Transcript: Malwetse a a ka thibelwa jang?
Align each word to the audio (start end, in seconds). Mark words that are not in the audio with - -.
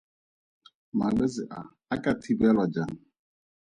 Malwetse 0.97 1.43
a 1.59 1.61
a 1.93 1.95
ka 2.03 2.11
thibelwa 2.21 2.65
jang? 2.73 2.95